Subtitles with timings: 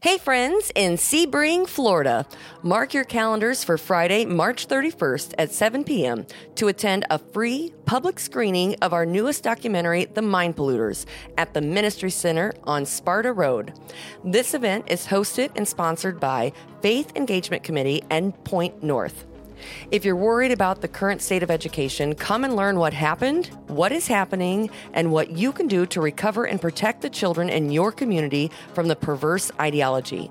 [0.00, 2.24] Hey, friends in Sebring, Florida.
[2.62, 6.24] Mark your calendars for Friday, March 31st at 7 p.m.
[6.54, 11.04] to attend a free public screening of our newest documentary, The Mind Polluters,
[11.36, 13.72] at the Ministry Center on Sparta Road.
[14.22, 19.26] This event is hosted and sponsored by Faith Engagement Committee and Point North.
[19.90, 23.92] If you're worried about the current state of education, come and learn what happened, what
[23.92, 27.92] is happening, and what you can do to recover and protect the children in your
[27.92, 30.30] community from the perverse ideology.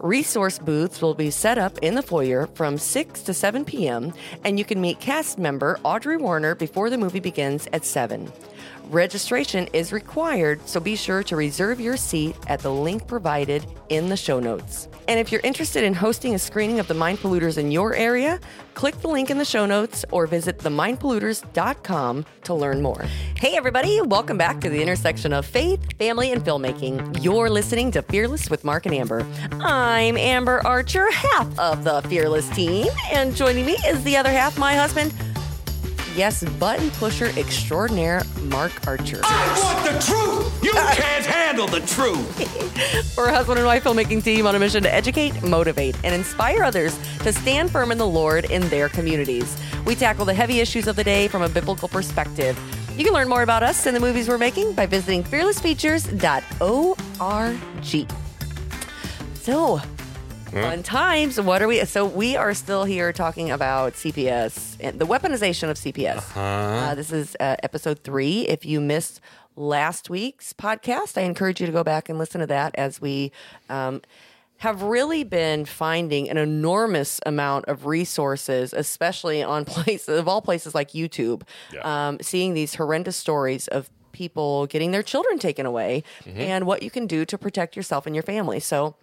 [0.00, 4.12] Resource booths will be set up in the foyer from 6 to 7 p.m.,
[4.44, 8.30] and you can meet cast member Audrey Warner before the movie begins at 7.
[8.90, 14.08] Registration is required, so be sure to reserve your seat at the link provided in
[14.08, 14.86] the show notes.
[15.08, 18.38] And if you're interested in hosting a screening of the Mind Polluters in your area,
[18.74, 23.04] click the link in the show notes or visit themindpolluters.com to learn more.
[23.36, 27.24] Hey, everybody, welcome back to the intersection of faith, family, and filmmaking.
[27.24, 29.26] You're listening to Fearless with Mark and Amber.
[29.60, 34.56] I'm Amber Archer, half of the Fearless team, and joining me is the other half,
[34.58, 35.12] my husband.
[36.16, 39.20] Yes, button pusher extraordinaire, Mark Archer.
[39.22, 40.64] I want the truth.
[40.64, 43.14] You can't handle the truth.
[43.18, 46.62] We're a husband and wife filmmaking team on a mission to educate, motivate, and inspire
[46.62, 49.54] others to stand firm in the Lord in their communities.
[49.84, 52.58] We tackle the heavy issues of the day from a biblical perspective.
[52.96, 57.58] You can learn more about us and the movies we're making by visiting fearlessfeatures.org.
[59.34, 59.80] So,
[60.62, 61.40] fun times.
[61.40, 61.84] What are we?
[61.84, 66.36] So, we are still here talking about CPS and the weaponization of CPS.
[66.36, 68.42] Uh, this is uh, episode three.
[68.48, 69.20] If you missed
[69.56, 73.32] last week's podcast, I encourage you to go back and listen to that as we.
[73.68, 74.02] Um,
[74.60, 80.74] have really been finding an enormous amount of resources, especially on places of all places
[80.74, 82.08] like YouTube, Yeah.
[82.08, 86.88] um, seeing these horrendous stories of people getting their children taken away and what you
[86.90, 88.58] can do to protect yourself and your family.
[88.58, 88.94] So,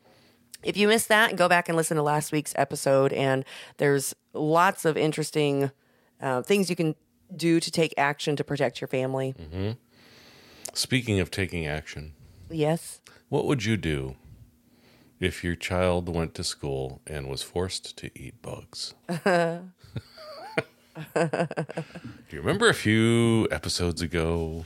[0.64, 3.12] if you missed that, go back and listen to last week's episode.
[3.14, 3.44] And
[3.78, 5.72] there's lots of interesting
[6.22, 6.96] uh, things you can
[7.36, 9.34] do to take action to protect your family.
[10.74, 12.14] Speaking of taking action,
[12.50, 13.02] Yes.
[13.30, 14.16] what would you do
[15.20, 18.94] if your child went to school and was forced to eat bugs?
[19.26, 19.62] do
[22.30, 24.66] you remember a few episodes ago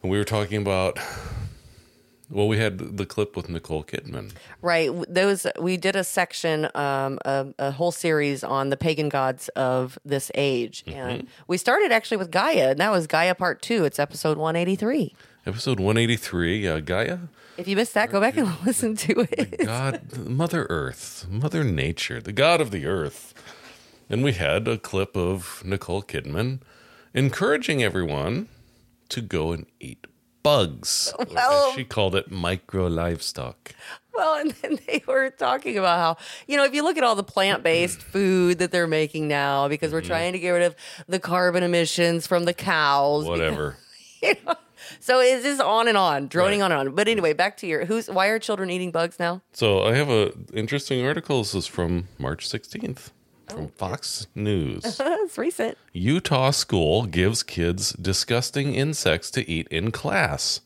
[0.00, 0.98] when we were talking about?
[2.30, 4.32] Well, we had the clip with Nicole Kidman.
[4.62, 4.90] Right.
[5.08, 9.98] Those we did a section, um, a, a whole series on the pagan gods of
[10.04, 13.84] this age, and we started actually with Gaia, and that was Gaia Part Two.
[13.84, 15.14] It's episode one eighty three.
[15.46, 17.18] Episode 183, uh, Gaia,
[17.58, 19.58] If you missed that, go back and listen to it.
[19.66, 23.34] God, Mother Earth, Mother Nature, the God of the Earth.
[24.08, 26.60] And we had a clip of Nicole Kidman
[27.12, 28.48] encouraging everyone
[29.10, 30.06] to go and eat
[30.44, 31.12] bugs.
[31.32, 33.74] Well- she called it, micro livestock.
[34.14, 37.16] Well, and then they were talking about how, you know, if you look at all
[37.16, 40.06] the plant based food that they're making now, because we're mm-hmm.
[40.06, 40.76] trying to get rid of
[41.08, 43.24] the carbon emissions from the cows.
[43.24, 43.76] Whatever.
[44.22, 44.54] you know?
[45.00, 46.66] So it's just on and on, droning Right.
[46.66, 46.94] on and on.
[46.94, 49.42] But anyway, back to your who's why are children eating bugs now?
[49.52, 51.38] so I have a interesting article.
[51.38, 53.10] This is from March 16th
[53.48, 54.82] from Fox News.
[54.98, 55.78] That's recent.
[55.92, 60.60] Utah school gives kids disgusting insects to eat in class.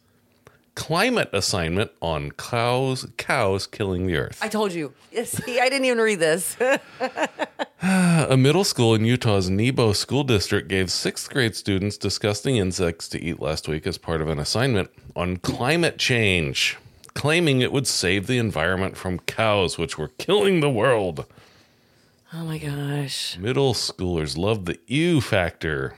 [0.75, 4.38] Climate assignment on cows cows killing the earth.
[4.41, 4.93] I told you.
[5.25, 6.56] See, I didn't even read this.
[7.83, 13.21] A middle school in Utah's Nebo School District gave sixth grade students disgusting insects to
[13.21, 16.77] eat last week as part of an assignment on climate change,
[17.15, 21.27] claiming it would save the environment from cows, which were killing the world.
[22.33, 23.37] Oh my gosh.
[23.39, 25.94] Middle schoolers loved the ew factor.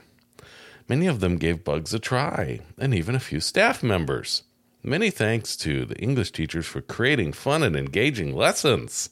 [0.87, 4.43] Many of them gave bugs a try, and even a few staff members.
[4.83, 9.09] Many thanks to the English teachers for creating fun and engaging lessons.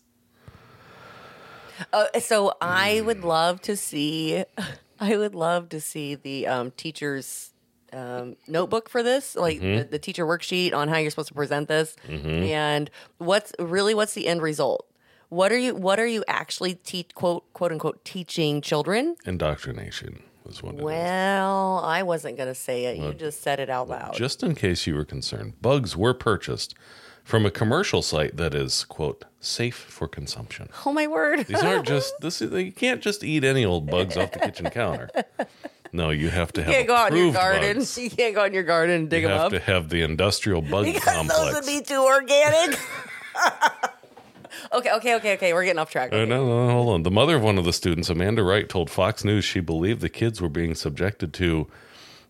[1.93, 4.43] Uh, so I would love to see.
[4.99, 7.51] I would love to see the um, teacher's
[7.93, 11.69] um, notebook for this, like the, the teacher worksheet on how you're supposed to present
[11.69, 14.85] this, and what's really what's the end result.
[15.29, 15.75] What are you?
[15.75, 19.15] What are you actually te- quote quote unquote teaching children?
[19.25, 20.85] Indoctrination was one of them.
[20.85, 22.97] Well, I wasn't going to say it.
[22.97, 24.13] You just said it out loud.
[24.15, 26.73] Just in case you were concerned, bugs were purchased
[27.23, 30.67] from a commercial site that is, quote, safe for consumption.
[30.85, 31.45] oh my word!
[31.45, 34.69] These aren't just this is you can't just eat any old bugs off the kitchen
[34.71, 35.09] counter.
[35.93, 37.77] No, you have to have you can't go out in your garden.
[37.77, 37.97] bugs.
[37.99, 40.01] You can't go out in your garden and dig You them have to have the
[40.01, 41.39] industrial bug because complex.
[41.39, 42.79] those would be too organic.
[44.73, 45.53] Okay, okay, okay, okay.
[45.53, 46.11] We're getting off track.
[46.13, 47.03] Uh, no, no, no, hold on.
[47.03, 50.09] The mother of one of the students, Amanda Wright, told Fox News she believed the
[50.09, 51.67] kids were being subjected to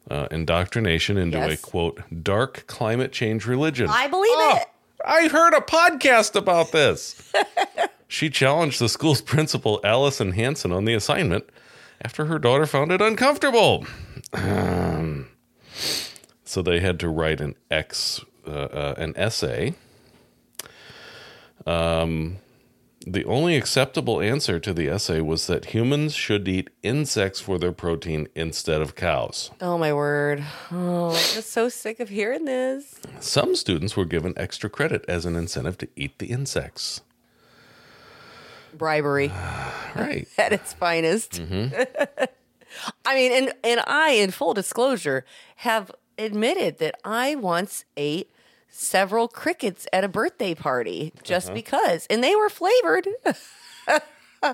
[0.10, 3.88] uh, indoctrination into a quote dark climate change religion.
[3.90, 4.68] I believe Oh, it.
[5.06, 7.31] I heard a podcast about this.
[8.08, 11.50] she challenged the school's principal, Allison Hanson, on the assignment
[12.02, 13.86] after her daughter found it uncomfortable.
[14.34, 15.28] Um,
[16.44, 19.76] so they had to write an X, uh, uh, an essay.
[21.66, 22.38] Um,
[23.06, 27.72] the only acceptable answer to the essay was that humans should eat insects for their
[27.72, 29.52] protein instead of cows.
[29.62, 30.44] Oh my word.
[30.72, 32.96] Oh, I'm just so sick of hearing this.
[33.20, 37.02] Some students were given extra credit as an incentive to eat the insects.
[38.74, 39.30] Bribery
[39.96, 40.28] Right.
[40.38, 41.42] at its finest.
[43.06, 45.26] I mean, and and I, in full disclosure,
[45.58, 48.30] have admitted that I once ate
[48.69, 53.07] several crickets at a birthday party just because, and they were flavored.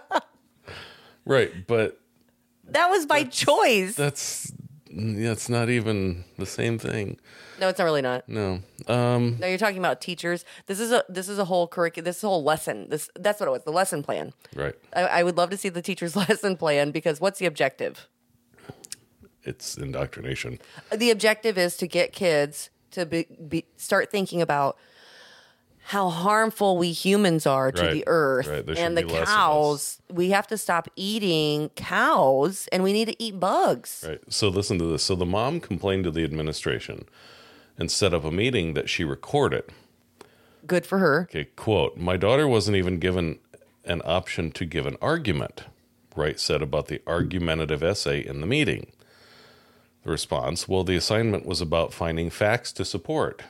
[1.25, 1.67] right.
[1.67, 1.99] But
[2.65, 3.95] That was by choice.
[3.95, 4.51] that's
[4.97, 7.19] that's not even the same thing.
[7.59, 8.27] No, it's not really not.
[8.29, 8.61] No.
[8.87, 10.45] Um No, you're talking about teachers.
[10.67, 12.05] This is a this is a whole curriculum.
[12.05, 12.89] This is a whole lesson.
[12.89, 13.63] This that's what it was.
[13.63, 14.33] The lesson plan.
[14.55, 14.75] right.
[14.95, 18.07] I, I would love to see the teacher's lesson plan because what's the objective?
[19.43, 20.59] It's indoctrination.
[20.91, 24.77] The objective is to get kids to be, be start thinking about
[25.87, 28.77] how harmful we humans are to Right, the earth right.
[28.77, 29.35] And the be less of us.
[29.35, 30.01] cows.
[30.09, 34.03] We have to stop eating cows and we need to eat bugs.
[34.07, 34.19] Right.
[34.27, 35.03] So listen to this.
[35.03, 37.05] So the mom complained to the administration
[37.77, 39.65] and set up a meeting that she recorded.
[40.65, 41.27] Good for her.
[41.29, 43.37] Okay, quote, my daughter wasn't even given
[43.83, 45.65] an option to give an argument,
[46.15, 48.87] Wright said about the argumentative essay in the meeting.
[50.05, 53.41] The response, well, the assignment was about finding facts to support.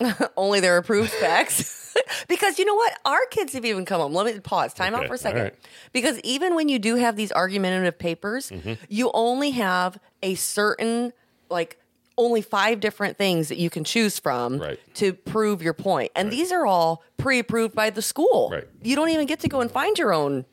[0.36, 1.94] Only their approved facts.
[2.28, 2.92] because you know what?
[3.04, 4.12] Our kids have even come home.
[4.12, 4.74] Let me pause.
[4.74, 5.42] Time out for a second.
[5.42, 5.54] right.
[5.92, 8.72] Because even when you do have these argumentative papers, Mm-hmm.
[8.88, 11.12] you only have a certain,
[11.48, 11.78] like,
[12.18, 14.80] only five different things that you can choose from Right.
[14.94, 16.10] to prove your point.
[16.16, 18.50] And these are all pre approved by the school.
[18.50, 18.66] Right.
[18.82, 20.44] You don't even get to go and find your own.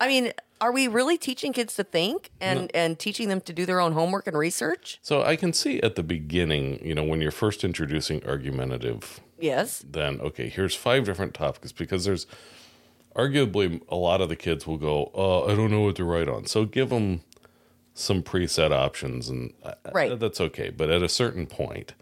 [0.00, 3.64] I mean, are we really teaching kids to think and, and teaching them to do
[3.66, 4.98] their own homework and research?
[5.02, 9.84] So I can see at the beginning, you know, when you're first introducing argumentative, Yes.
[9.88, 12.26] then okay, here's five different topics because there's
[13.14, 16.28] arguably a lot of the kids will go, "Oh, I don't know what to write
[16.28, 17.20] on." So give them
[17.94, 20.18] some preset options, and uh, Right.
[20.18, 20.70] that's okay.
[20.70, 21.94] But at a certain point,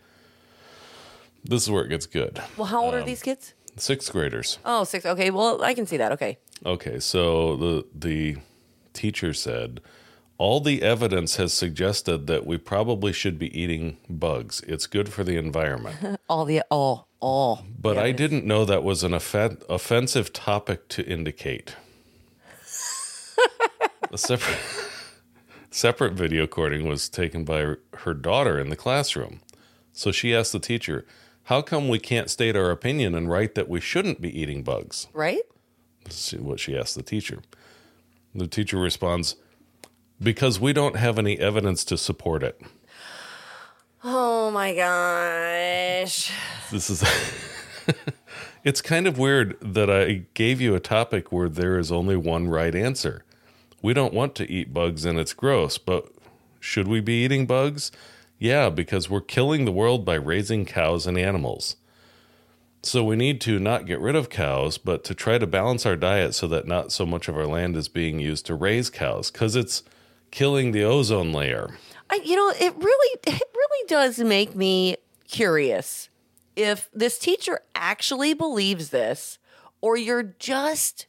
[1.44, 2.40] this is where it gets good.
[2.56, 3.54] Well, how old Um, are these kids?
[3.76, 4.58] Sixth graders.
[4.64, 5.04] Oh, six.
[5.04, 5.30] Okay.
[5.30, 6.12] Well, I can see that.
[6.12, 6.38] Okay.
[6.64, 8.36] Okay, so the the
[8.94, 9.80] teacher said
[10.38, 14.60] all the evidence has suggested that we probably should be eating bugs.
[14.66, 16.20] It's good for the environment.
[16.28, 17.64] All the all all.
[17.78, 21.74] But I didn't know that was an offen- offensive topic to indicate.
[24.12, 24.58] A separate,
[25.70, 29.40] separate video recording was taken by her daughter in the classroom.
[29.92, 31.06] So she asked the teacher,
[31.46, 35.06] How come we can't state our opinion and write that we shouldn't be eating bugs?
[35.12, 35.42] right?
[36.04, 37.40] Let's See what she asked the teacher.
[38.34, 39.36] The teacher responds,
[40.20, 42.60] Because we don't have any evidence to support it.
[44.02, 46.32] Oh my gosh.
[46.72, 47.04] This is.
[48.64, 52.48] it's kind of weird that I gave you a topic where there is only one
[52.48, 53.24] right answer.
[53.82, 56.08] We don't want to eat bugs and it's gross, but
[56.58, 57.92] should we be eating bugs?
[58.38, 61.76] Yeah, because we're killing the world by raising cows and animals.
[62.82, 65.96] So we need to not get rid of cows, but to try to balance our
[65.96, 69.30] diet so that not so much of our land is being used to raise cows
[69.30, 69.82] because it's
[70.30, 71.78] killing the ozone layer.
[72.10, 74.96] I, you know, it really, it really does make me
[75.26, 76.08] curious
[76.54, 79.38] if this teacher actually believes this,
[79.80, 81.06] or you're just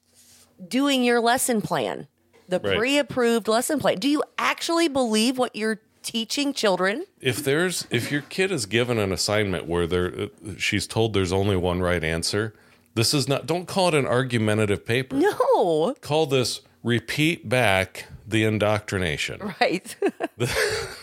[0.68, 2.08] doing your lesson plan,
[2.48, 2.78] the Right.
[2.78, 4.00] pre-approved lesson plan.
[4.00, 7.06] Do you actually believe what you're teaching children?
[7.20, 11.34] if there's if your kid is given an assignment where there uh, she's told there's
[11.34, 12.54] only one right answer
[12.96, 18.44] this is not don't call it an argumentative paper No, call this repeat back the
[18.46, 19.96] indoctrination right?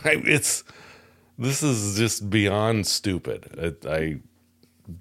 [0.05, 0.65] it's
[1.39, 3.41] this is just beyond stupid
[3.87, 4.21] i, I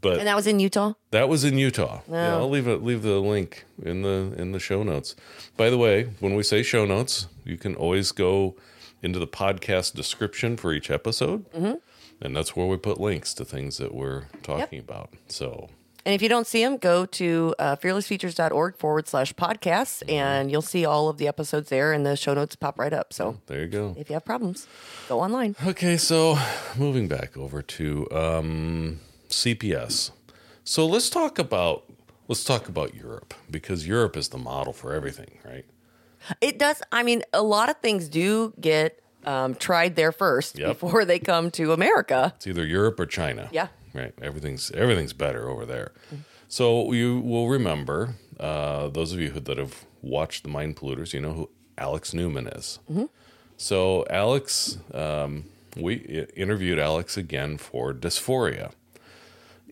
[0.01, 0.93] but and that was in Utah.
[1.11, 1.99] that was in Utah.
[2.07, 2.13] Oh.
[2.13, 5.13] Yeah, I'll leave it leave the link in the in the show notes.
[5.57, 8.55] By the way, when we say show notes, you can always go
[9.03, 11.51] into the podcast description for each episode.
[11.51, 11.73] Mm-hmm.
[12.21, 15.09] And that's where we put links to things that we're talking about.
[15.27, 15.69] So
[16.05, 20.61] And if you don't see them, go to uh, fearlessfeatures.org forward slash podcasts, and you'll
[20.61, 23.11] see all of the episodes there, and the show notes pop right up.
[23.13, 23.95] So there you go.
[23.97, 24.67] if you have problems,
[25.09, 25.55] go online.
[25.65, 26.37] Okay, so
[26.77, 30.11] moving back over to um, CPS.
[30.63, 31.83] So let's talk about
[32.29, 35.65] let's talk about Europe because Europe is the model for everything, right?
[36.41, 36.81] It does.
[36.91, 40.67] I mean, a lot of things do get um, tried there first Yep.
[40.79, 42.33] before they come to America.
[42.35, 43.49] It's either Europe or China.
[43.51, 43.67] Yeah.
[43.93, 44.13] right?
[44.21, 45.91] Everything's everything's better over there.
[46.47, 51.13] So you will remember uh, those of you who, that have watched the Mind Polluters,
[51.13, 52.79] you know who Alex Newman is.
[53.57, 55.45] So Alex, um,
[55.77, 55.95] we
[56.35, 58.71] interviewed Alex again for Dysphoria,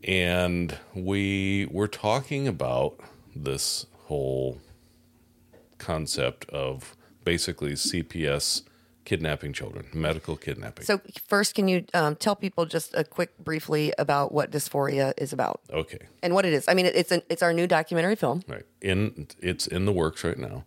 [0.03, 2.99] and we were talking about
[3.35, 4.59] this whole
[5.81, 6.95] concept of
[7.25, 8.63] basically CPS
[9.03, 10.85] kidnapping children, medical kidnapping.
[10.85, 15.33] So first, can you um, tell people just a quick, briefly about what dysphoria is
[15.33, 16.65] about okay, and what it is?
[16.67, 18.43] I mean, it's an, it's our new documentary film.
[18.47, 18.65] right.
[18.79, 20.65] In it's in the works right now.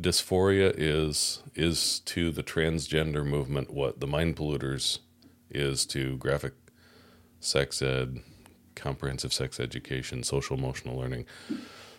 [0.00, 4.98] Dysphoria is is to the transgender movement what the mind polluters
[5.48, 6.52] is to graphic
[7.40, 8.20] sex ed,
[8.74, 11.24] comprehensive sex education, social emotional learning.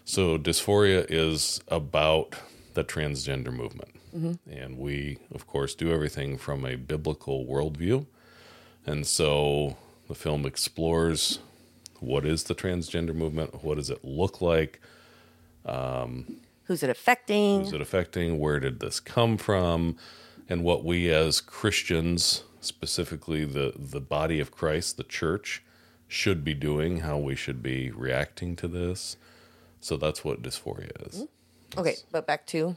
[0.03, 2.35] So dysphoria is about
[2.77, 3.89] the transgender movement.
[4.15, 4.51] Mm-hmm.
[4.55, 8.05] And we, of course, do everything from a biblical worldview.
[8.85, 11.39] And so the film explores
[11.99, 14.79] what is the transgender movement, what does it look like,
[15.65, 17.61] um, Who's it affecting?
[17.61, 19.97] who's it affecting, where did this come from,
[20.47, 25.63] and what we as Christians, specifically the, the body of Christ, the church,
[26.07, 29.17] should be doing, how we should be reacting to this.
[29.81, 31.15] So that's what dysphoria is.
[31.15, 31.25] Mm-hmm.
[31.75, 32.75] Okay, but back to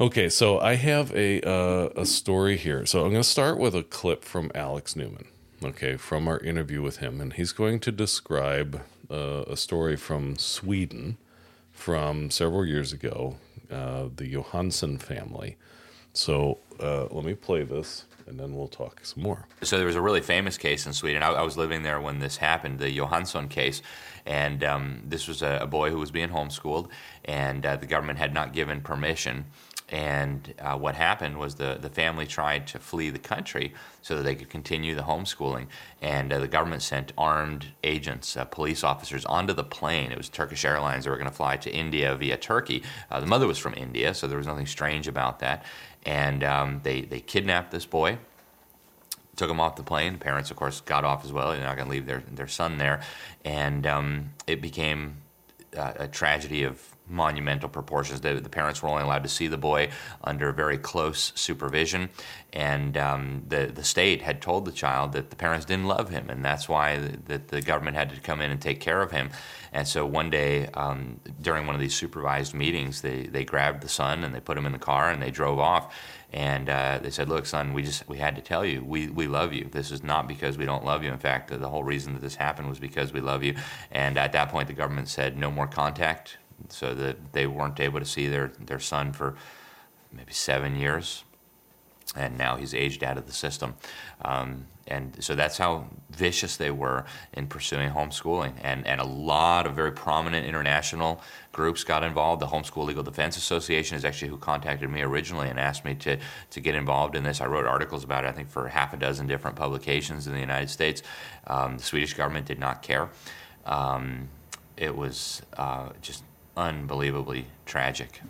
[0.00, 2.86] Okay, so I have a uh, a story here.
[2.86, 5.26] So I'm going to start with a clip from Alex Newman.
[5.64, 10.36] Okay, from our interview with him, and he's going to describe uh, a story from
[10.36, 11.16] Sweden
[11.72, 13.38] from several years ago,
[13.72, 15.56] uh, the Johansson family.
[16.12, 19.48] So uh, let me play this, and then we'll talk some more.
[19.62, 21.24] So there was a really famous case in Sweden.
[21.24, 23.82] I, I was living there when this happened, the Johansson case,
[24.26, 26.88] and um, this was a, a boy who was being homeschooled,
[27.24, 29.46] and uh, the government had not given permission.
[29.90, 33.72] And uh, what happened was the, the family tried to flee the country
[34.02, 35.66] so that they could continue the homeschooling.
[36.02, 40.12] And uh, the government sent armed agents, uh, police officers, onto the plane.
[40.12, 42.82] It was Turkish Airlines that were going to fly to India via Turkey.
[43.10, 45.64] Uh, the mother was from India, so there was nothing strange about that.
[46.04, 48.18] And um, they, they kidnapped this boy
[49.38, 50.18] took him off the plane.
[50.18, 51.52] Parents, of course, got off as well.
[51.52, 53.00] They're not going to leave their, their son there.
[53.44, 55.16] And um, it became
[55.76, 58.20] uh, a tragedy of monumental proportions.
[58.20, 59.90] The, the parents were only allowed to see the boy
[60.22, 62.10] under very close supervision.
[62.52, 66.28] And um, the, the state had told the child that the parents didn't love him,
[66.28, 69.10] and that's why the, that the government had to come in and take care of
[69.10, 69.30] him.
[69.72, 73.88] And so one day um, during one of these supervised meetings, they, they grabbed the
[73.88, 75.94] son and they put him in the car and they drove off.
[76.32, 79.26] And uh, they said, "Look, son, we just we had to tell you, we, we
[79.26, 79.64] love you.
[79.64, 81.10] This is not because we don't love you.
[81.10, 83.54] In fact, the whole reason that this happened was because we love you."
[83.90, 86.36] And at that point, the government said, "No more contact,"
[86.68, 89.36] so that they weren't able to see their their son for
[90.12, 91.24] maybe seven years
[92.16, 93.74] and now he's aged out of the system.
[94.24, 97.04] Um, and so that's how vicious they were
[97.34, 98.54] in pursuing homeschooling.
[98.62, 102.42] And, and a lot of very prominent international groups got involved.
[102.42, 106.18] The Homeschool Legal Defense Association is actually who contacted me originally and asked me to,
[106.50, 107.40] to get involved in this.
[107.40, 110.40] I wrote articles about it, I think, for half a dozen different publications in the
[110.40, 111.02] United States.
[111.46, 113.08] Um, the Swedish government did not care.
[113.66, 114.28] Um,
[114.76, 116.24] it was uh, just
[116.56, 118.20] unbelievably tragic.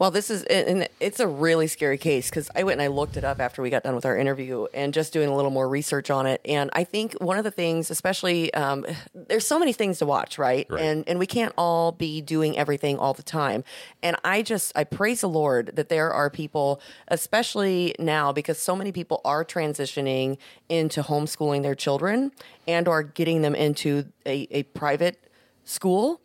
[0.00, 3.18] Well, this is, and it's a really scary case because I went and I looked
[3.18, 5.68] it up after we got done with our interview and just doing a little more
[5.68, 6.40] research on it.
[6.46, 10.38] And I think one of the things, especially, um, there's so many things to watch,
[10.38, 10.66] right?
[10.70, 10.80] Right.
[10.80, 13.62] And and we can't all be doing everything all the time.
[14.02, 18.74] And I just I praise the Lord that there are people, especially now, because so
[18.74, 20.38] many people are transitioning
[20.70, 22.32] into homeschooling their children
[22.66, 25.18] and are getting them into a, a private
[25.64, 26.22] school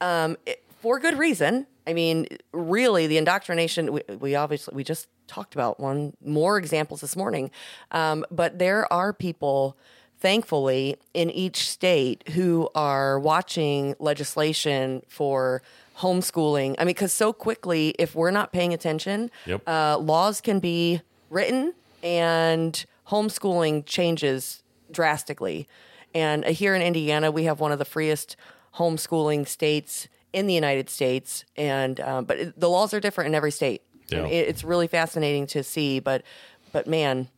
[0.00, 1.66] um, it- for good reason.
[1.84, 3.92] I mean, really, the indoctrination.
[3.92, 7.50] We, we obviously we just talked about one more examples this morning,
[7.90, 9.76] um, but there are people,
[10.20, 15.60] thankfully, in each state who are watching legislation for
[15.98, 16.76] homeschooling.
[16.78, 19.62] I mean, because so quickly, if we're not paying attention, Yep.
[19.66, 21.00] uh, laws can be
[21.30, 21.74] written
[22.04, 24.62] and homeschooling changes
[24.92, 25.66] drastically.
[26.14, 28.36] And uh, here in Indiana, we have one of the freest
[28.76, 33.34] homeschooling states in the United States, and um, but it, the laws are different in
[33.34, 33.80] every state.
[34.08, 34.26] Yeah.
[34.26, 36.24] It, it's really fascinating to see, but
[36.72, 37.28] but man,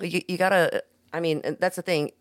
[0.00, 0.84] you, you gotta.
[1.12, 2.12] I mean, that's the thing.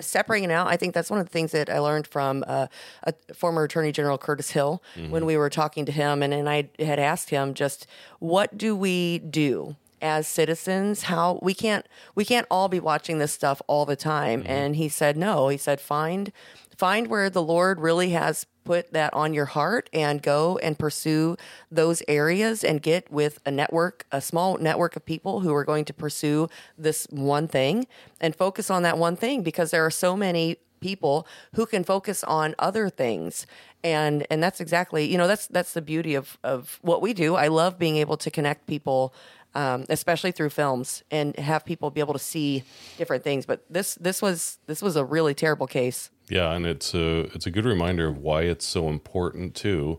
[0.00, 2.68] Separating it out, I think that's one of the things that I learned from uh,
[3.02, 6.70] a former Attorney General Curtis Hill when we were talking to him, and, and I
[6.78, 7.88] had asked him just
[8.20, 11.02] what do we do as citizens?
[11.02, 11.84] How we can't
[12.14, 15.48] we can't all be watching this stuff all the time, and he said no.
[15.48, 16.30] He said find
[16.78, 21.36] find where the Lord really has put that on your heart and go and pursue
[21.72, 25.84] those areas and get with a network, a small network of people who are going
[25.86, 27.86] to pursue this one thing
[28.20, 32.22] and focus on that one thing because there are so many people who can focus
[32.22, 33.44] on other things.
[33.82, 37.34] And and that's exactly you know that's that's the beauty of of what we do.
[37.34, 39.14] I love being able to connect people
[39.54, 42.62] um, especially through films and have people be able to see
[42.98, 43.46] different things.
[43.46, 47.46] But this this was this was a really terrible case Yeah, and it's a it's
[47.46, 49.98] a good reminder of why it's so important too.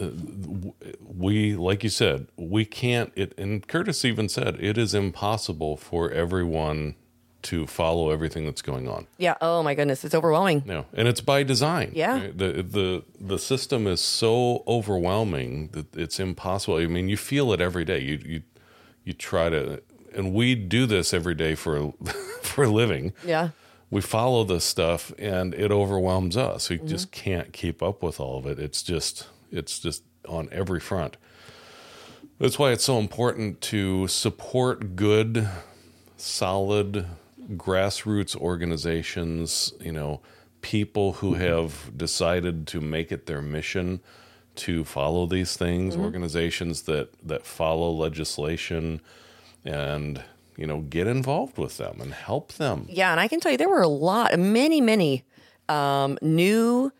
[0.00, 0.08] Uh,
[1.00, 3.12] We, like you said, we can't.
[3.14, 6.96] It and Curtis even said it is impossible for everyone
[7.42, 9.08] to follow everything that's going on.
[9.18, 11.90] yeah oh my goodness it's overwhelming No, and it's by design.
[11.92, 12.14] Yeah.
[12.20, 12.38] right?
[12.38, 16.76] the the the system is so overwhelming that it's impossible.
[16.76, 17.98] I mean, you feel it every day.
[18.00, 18.42] You you
[19.04, 19.82] you try to,
[20.14, 21.92] and we do this every day for
[22.42, 23.48] for a living yeah
[23.92, 26.68] we follow this stuff and it overwhelms us.
[26.70, 27.22] We just Mm-hmm.
[27.30, 28.58] can't keep up with all of it.
[28.58, 31.16] It's just it's just on every front.
[32.38, 35.46] That's why it's so important to support good,
[36.16, 37.06] solid
[37.52, 40.20] grassroots organizations, you know,
[40.62, 41.42] people who Mm-hmm.
[41.42, 44.00] have decided to make it their mission
[44.54, 46.04] to follow these things, Mm-hmm.
[46.04, 49.00] organizations that that follow legislation
[49.64, 50.22] and
[50.62, 52.86] you know, get involved with them and help them.
[52.88, 55.24] Yeah, and I can tell you there were a lot, many, many
[55.68, 56.92] um, new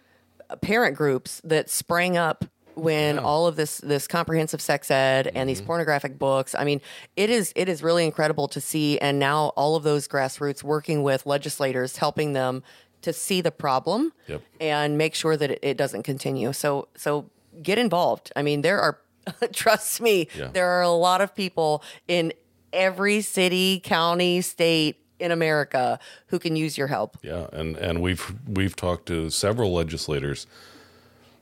[0.60, 5.46] parent groups that sprang up when all of this this comprehensive sex ed and Mm-hmm.
[5.46, 6.54] these pornographic books.
[6.58, 6.80] I mean,
[7.16, 11.02] it is it is really incredible to see, and now all of those grassroots working
[11.04, 12.62] with legislators, helping them
[13.02, 14.42] to see the problem Yep.
[14.60, 16.52] and make sure that it, it doesn't continue.
[16.52, 17.30] So so
[17.62, 18.32] get involved.
[18.34, 18.98] I mean, there are
[19.52, 20.48] trust me, Yeah.
[20.52, 22.32] there are a lot of people in
[22.72, 27.16] every city, county, state in America who can use your help.
[27.22, 30.46] Yeah, and and we've we've talked to several legislators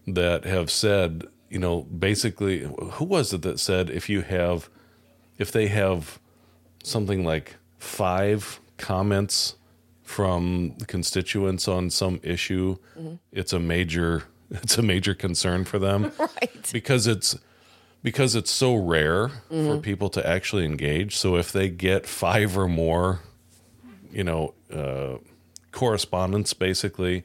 [0.06, 4.68] that have said, you know, basically, who was it that said if you have,
[5.38, 6.18] if they have
[6.82, 9.56] something like five comments
[10.02, 13.14] from constituents on some issue, mm-hmm.
[13.32, 16.70] it's a major it's a major concern for them, Right.
[16.72, 17.38] Because it's
[18.02, 21.16] because it's so rare for people to actually engage.
[21.16, 23.20] So if they get five or more
[24.12, 25.18] you know, uh,
[25.72, 27.22] correspondence basically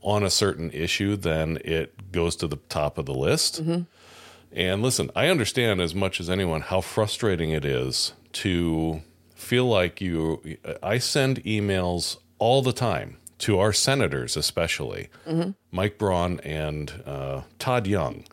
[0.00, 3.60] on a certain issue, then it goes to the top of the list.
[4.52, 9.02] And listen, I understand as much as anyone how frustrating it is to
[9.34, 10.56] feel like you.
[10.82, 15.08] I send emails all the time to our senators, especially
[15.70, 18.24] Mike Braun and uh, Todd Young.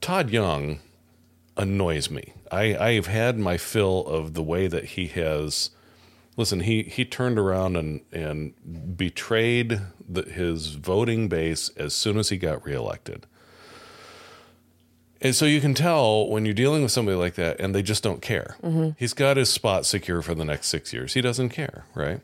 [0.00, 0.80] Todd Young
[1.56, 2.32] annoys me.
[2.50, 5.70] I, I've had my fill of the way that he has.
[6.36, 12.30] Listen, he, he turned around and, and betrayed the, his voting base as soon as
[12.30, 13.26] he got reelected.
[15.22, 18.02] And so you can tell when you're dealing with somebody like that and they just
[18.02, 18.56] don't care.
[18.62, 18.90] Mm-hmm.
[18.96, 21.12] He's got his spot secure for the next six years.
[21.12, 22.20] He doesn't care, right?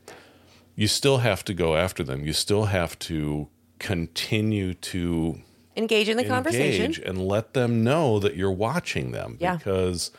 [0.77, 2.25] You still have to go after them.
[2.25, 5.41] You still have to continue to
[5.77, 6.95] Engage in the conversation.
[7.05, 9.57] and let them know that you're watching them Yeah.
[9.57, 10.11] because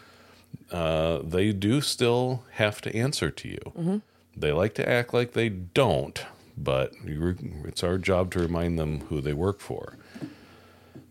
[0.72, 3.60] uh, they do still have to answer to you.
[3.78, 3.98] Mm-hmm.
[4.36, 6.24] They like to act like they don't,
[6.58, 9.98] but you re- it's our job to remind them who they work for.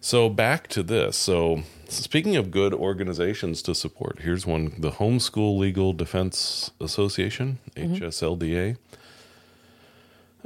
[0.00, 1.16] So back to this.
[1.16, 8.76] So speaking of good organizations to support, here's one: the Homeschool Legal Defense Association (HSLDA).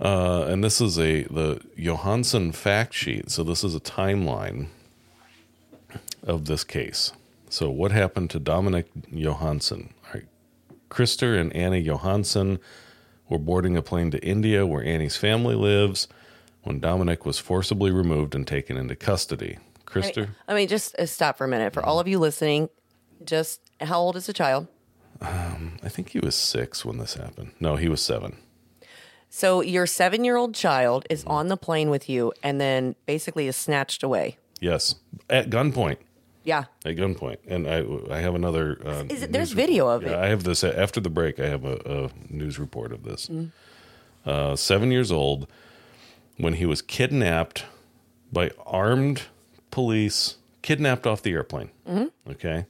[0.01, 3.31] Uh, and this is a the Johansson fact sheet.
[3.31, 4.69] So this is a timeline
[6.23, 7.13] of this case.
[7.51, 9.93] So what happened to Dominic Johansson?
[10.15, 10.27] Right.
[10.89, 12.59] Krister and Annie Johansson
[13.29, 16.09] were boarding a plane to India where Annie's family lives
[16.63, 19.59] when Dominic was forcibly removed and taken into custody.
[19.87, 21.75] Krister, I mean, just uh, stop for a minute.
[21.75, 22.69] For all of you listening,
[23.25, 24.69] just how old is the child?
[25.21, 27.53] Um, I think he was six when this happened.
[27.59, 28.37] No, he was seven.
[29.33, 33.47] So your seven year old child is on the plane with you and then basically
[33.47, 34.37] is snatched away.
[34.61, 34.97] Yes,
[35.31, 35.99] at gunpoint.
[36.43, 36.64] Yeah.
[36.85, 38.79] At gunpoint, and I I have another.
[38.85, 40.05] Uh, Is it- there's video report.
[40.05, 40.11] of it.
[40.16, 41.38] Yeah, I have this after the break.
[41.38, 43.29] I have a, a news report of this.
[43.29, 43.51] Mm.
[44.27, 45.47] Uh, seven years old,
[46.38, 47.64] when he was kidnapped
[48.33, 49.23] by armed
[49.71, 51.71] police, kidnapped off the airplane.
[51.88, 52.31] Mm-hmm.
[52.33, 52.66] Okay.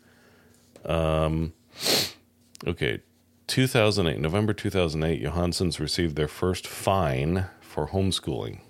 [0.84, 1.52] Um.
[2.66, 3.00] Okay.
[3.50, 8.60] 2008, November 2008, Johanssons received their first fine for homeschooling.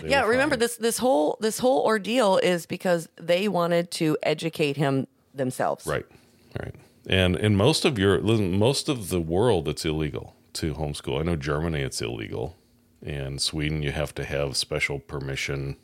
[0.00, 4.76] They yeah, remember this this whole this whole ordeal is because they wanted to educate
[4.76, 5.86] him themselves.
[5.86, 6.06] Right,
[6.60, 6.74] right.
[7.06, 11.20] And in most of your most of the world, it's illegal to homeschool.
[11.20, 12.56] I know Germany, it's illegal,
[13.02, 15.76] And Sweden, you have to have special permission,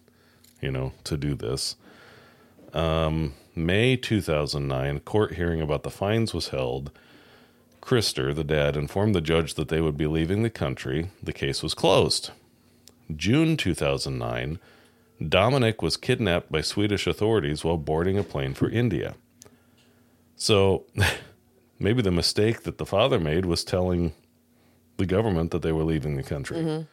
[0.61, 1.77] you know, to do this.
[2.73, 6.93] Um, May 2009, court hearing about the fines was held.
[7.81, 11.11] Krister, the dad, informed the judge that they would be leaving the country.
[11.23, 12.31] The case was closed.
[13.15, 14.59] June 2009,
[15.27, 19.15] Dominic was kidnapped by Swedish authorities while boarding a plane for India.
[20.37, 20.85] So
[21.79, 24.13] maybe the mistake that the father made was telling
[24.97, 26.87] the government that they were leaving the country.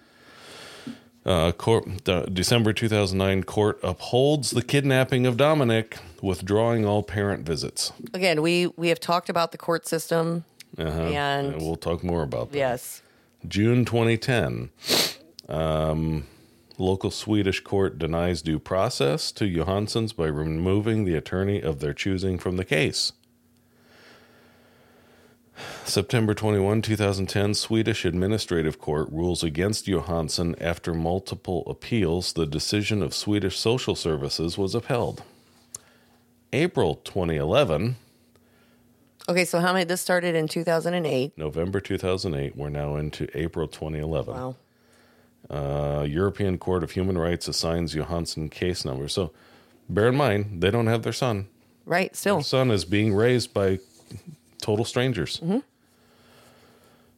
[1.26, 1.86] Uh, court,
[2.34, 7.92] December 2009 court upholds the kidnapping of Dominic, withdrawing all parent visits.
[8.14, 10.46] Again, we we have talked about the court system.
[10.78, 11.02] Uh-huh.
[11.02, 12.58] And- we'll talk more about that.
[12.58, 13.02] Yes.
[13.48, 14.70] June 2010,
[15.48, 16.26] um,
[16.78, 22.38] local Swedish court denies due process to Johanssons by removing the attorney of their choosing
[22.38, 23.14] from the case.
[25.86, 32.34] September 21, 2010, Swedish Administrative Court rules against Johansson after multiple appeals.
[32.34, 35.24] The decision of Swedish Social Services was upheld.
[36.54, 37.96] April 2011,
[39.30, 39.84] Okay, so how many?
[39.84, 41.38] This started in 2008.
[41.38, 44.34] November 2008, we're now into April 2011.
[44.34, 44.56] Wow.
[45.50, 49.08] uh, European Court of Human Rights assigns Johansson case number.
[49.10, 49.32] So
[49.90, 51.48] bear in mind, they don't have their son.
[51.86, 52.16] Right.
[52.16, 52.38] Still.
[52.38, 53.80] Their son is being raised by
[54.62, 55.42] total strangers.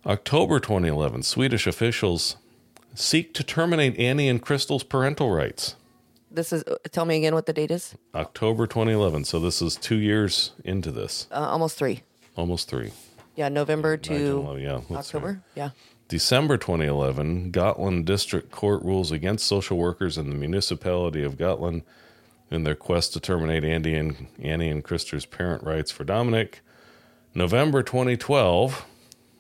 [0.06, 2.38] October 2011, Swedish officials
[2.96, 5.76] seek to terminate Annie and Krister's parental rights.
[6.32, 6.64] This is.
[6.92, 7.96] Tell me again what the date is.
[8.14, 9.24] October 2011.
[9.26, 12.02] So this is two years into this, Uh, almost three.
[12.36, 12.92] almost three.
[13.36, 14.96] Yeah, November to yeah, see.
[14.96, 15.42] October.
[15.56, 15.70] Yeah.
[16.08, 21.84] December 2011, Gotland District Court rules against social workers in the municipality of Gotland
[22.52, 26.62] in their quest to terminate Andy and Annie and Krister's parent rights for Dominic.
[27.36, 28.86] November 2012,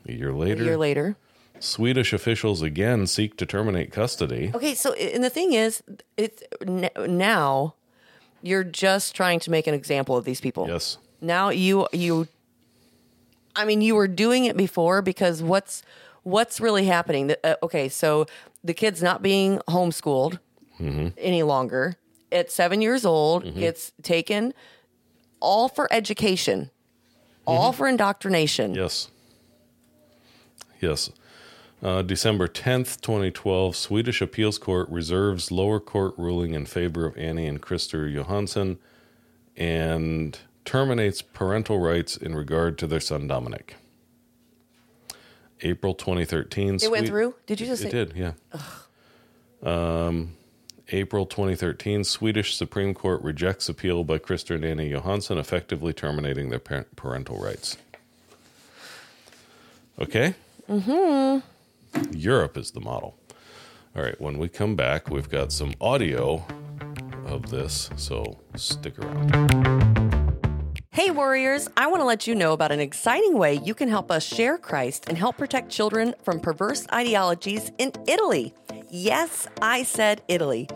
[0.07, 0.61] a year later.
[0.61, 1.17] A year later.
[1.59, 4.51] Swedish officials again seek to terminate custody.
[4.53, 5.83] Okay, so and the thing is,
[6.17, 6.43] it's
[7.07, 7.75] now
[8.41, 10.67] you're just trying to make an example of these people.
[10.67, 10.97] Yes.
[11.21, 12.27] Now you you
[13.55, 15.83] I mean you were doing it before because what's
[16.23, 17.27] what's really happening?
[17.27, 18.25] The- uh, okay, so
[18.63, 20.39] the kid's not being homeschooled
[20.79, 21.09] mm-hmm.
[21.17, 21.95] any longer.
[22.31, 23.63] At 7 years old, mm-hmm.
[23.63, 24.53] it's taken
[25.39, 26.69] all for education.
[27.47, 27.77] All mm-hmm.
[27.77, 28.75] for indoctrination.
[28.75, 29.09] Yes.
[30.79, 31.09] Yes.
[31.81, 37.47] Uh, December 10th, 2012, Swedish Appeals Court reserves lower court ruling in favor of Annie
[37.47, 38.77] and Krister Johansson
[39.55, 43.75] and terminates parental rights in regard to their son Dominic.
[45.61, 46.79] April 2013.
[46.81, 47.35] It went through?
[47.45, 48.33] Did you just say It say- did, yeah.
[49.63, 50.35] Um,
[50.89, 56.59] April 2013, Swedish Supreme Court rejects appeal by Krister and Annie Johansson, effectively terminating their
[56.59, 57.77] par- parental rights.
[59.99, 60.33] Okay?
[60.69, 61.39] Mm-hmm.
[62.11, 63.17] Europe is the model.
[63.95, 66.45] All right, when we come back, we've got some audio
[67.25, 70.29] of this, so stick around.
[70.91, 74.11] Hey, Warriors, I want to let you know about an exciting way you can help
[74.11, 78.53] us share Christ and help protect children from perverse ideologies in Italy.
[78.91, 80.67] Yes, I said Italy.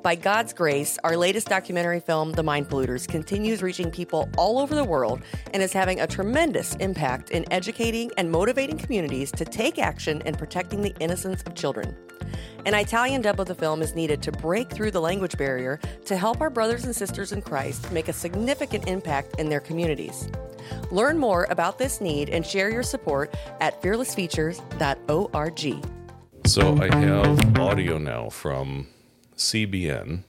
[0.00, 4.76] By God's grace, our latest documentary film, The Mind Polluters, continues reaching people all over
[4.76, 9.80] the world and is having a tremendous impact in educating and motivating communities to take
[9.80, 11.96] action in protecting the innocence of children.
[12.66, 16.16] An Italian dub of the film is needed to break through the language barrier to
[16.16, 20.28] help our brothers and sisters in Christ make a significant impact in their communities.
[20.92, 25.95] Learn more about this need and share your support at fearlessfeatures.org.
[26.46, 28.86] So I have audio now from
[29.36, 30.22] CBN,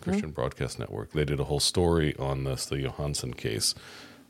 [0.00, 1.10] Christian Broadcast Network.
[1.10, 3.74] They did a whole story on this, the Johansson case.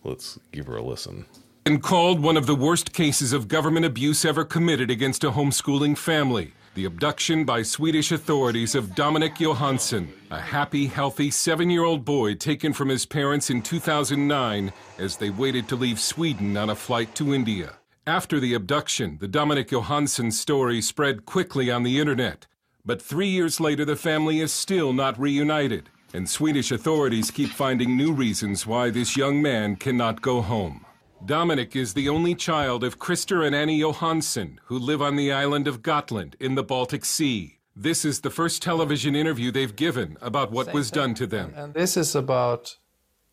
[0.02, 1.26] Let's give her a listen.
[1.66, 5.98] and called one of the worst cases of government abuse ever committed against a homeschooling
[5.98, 6.52] family.
[6.74, 12.34] The abduction by Swedish authorities of Dominic Johansson, a happy, healthy seven year old boy
[12.34, 17.14] taken from his parents in 2009 as they waited to leave Sweden on a flight
[17.16, 17.74] to India.
[18.08, 22.46] After the abduction, the Dominic Johansson story spread quickly on the internet.
[22.84, 27.96] But three years later, the family is still not reunited, and Swedish authorities keep finding
[27.96, 30.86] new reasons why this young man cannot go home.
[31.24, 35.66] Dominic is the only child of Krister and Annie Johansson, who live on the island
[35.66, 37.58] of Gotland in the Baltic Sea.
[37.74, 41.52] This is the first television interview they've given about what was done to them.
[41.56, 42.76] And this is about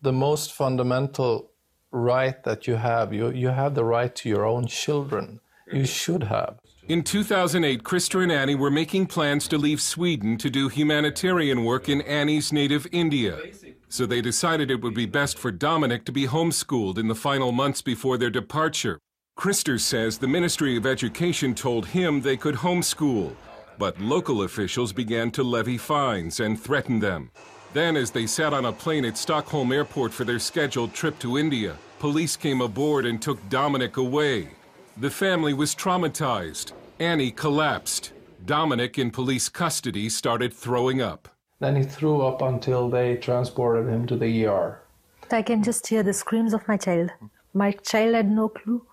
[0.01, 1.52] the most fundamental
[1.93, 3.13] right that you have.
[3.13, 5.39] You, you have the right to your own children.
[5.71, 6.59] You should have.
[6.89, 11.87] In 2008, Krister and Annie were making plans to leave Sweden to do humanitarian work
[11.87, 13.39] in Annie's native India.
[13.87, 17.53] So they decided it would be best for Dominic to be homeschooled in the final
[17.53, 18.99] months before their departure.
[19.37, 23.33] Krister says the Ministry of Education told him they could homeschool.
[23.79, 27.31] But local officials began to levy fines and threaten them.
[27.73, 31.39] Then, as they sat on a plane at Stockholm Airport for their scheduled trip to
[31.39, 34.49] India, police came aboard and took Dominic away.
[34.97, 36.73] The family was traumatized.
[36.99, 38.11] Annie collapsed.
[38.45, 41.29] Dominic, in police custody, started throwing up.
[41.61, 44.81] Then he threw up until they transported him to the ER.
[45.31, 47.09] I can just hear the screams of my child.
[47.53, 48.85] My child had no clue,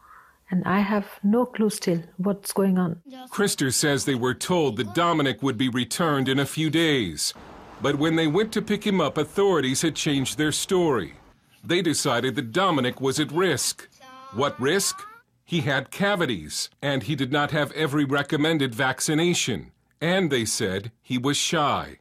[0.49, 3.03] and I have no clue still what's going on.
[3.29, 7.35] Krister says they were told that Dominic would be returned in a few days.
[7.83, 11.15] But when they went to pick him up, authorities had changed their story.
[11.63, 13.89] They decided that Dominic was at risk.
[14.33, 14.97] What risk?
[15.45, 19.73] He had cavities, and he did not have every recommended vaccination.
[20.01, 21.99] And they said he was shy.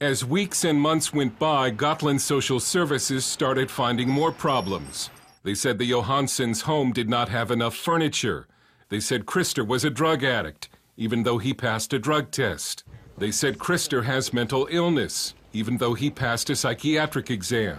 [0.00, 5.10] As weeks and months went by, Gotland Social Services started finding more problems.
[5.44, 8.48] They said the Johanssons' home did not have enough furniture.
[8.88, 12.84] They said Krister was a drug addict, even though he passed a drug test.
[13.16, 17.78] They said Krister has mental illness, even though he passed a psychiatric exam.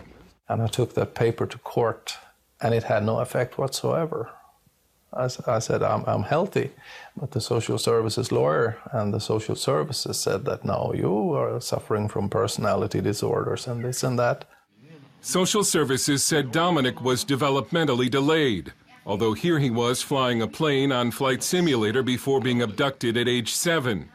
[0.50, 2.18] And I took that paper to court,
[2.62, 4.32] and it had no effect whatsoever.
[5.14, 6.72] I, I said, I'm, I'm healthy.
[7.16, 12.08] But the social services lawyer and the social services said that no, you are suffering
[12.10, 14.46] from personality disorders and this and that.
[15.22, 18.74] Social services said Dominic was developmentally delayed,
[19.06, 23.54] although here he was flying a plane on Flight Simulator before being abducted at age
[23.54, 24.10] seven,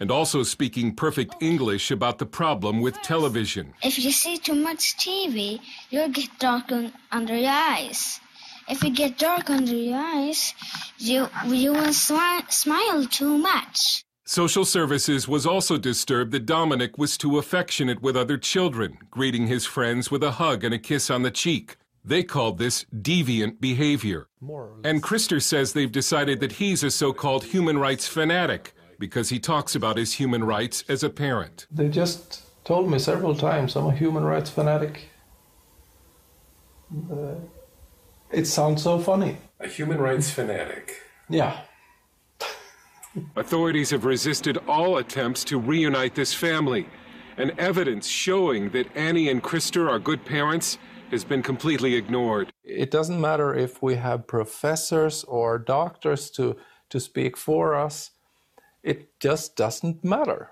[0.00, 3.74] and also speaking perfect English about the problem with television.
[3.82, 6.72] If you see too much TV, you'll get dark
[7.10, 8.20] under your eyes.
[8.68, 10.54] If you get dark under your eyes,
[10.98, 14.04] you, you will smi- smile too much.
[14.26, 19.64] Social Services was also disturbed that Dominic was too affectionate with other children, greeting his
[19.64, 21.78] friends with a hug and a kiss on the cheek.
[22.04, 24.28] They called this deviant behavior.
[24.84, 29.38] And Krister says they've decided that he's a so called human rights fanatic because he
[29.38, 31.66] talks about his human rights as a parent.
[31.70, 35.08] They just told me several times I'm a human rights fanatic.
[37.10, 37.34] Uh,
[38.30, 39.36] it sounds so funny.
[39.60, 40.96] A human rights fanatic.
[41.28, 41.60] Yeah.
[43.36, 46.86] Authorities have resisted all attempts to reunite this family,
[47.36, 50.78] and evidence showing that Annie and Krister are good parents
[51.10, 52.52] has been completely ignored.
[52.64, 56.56] It doesn't matter if we have professors or doctors to,
[56.90, 58.10] to speak for us,
[58.82, 60.50] it just doesn't matter.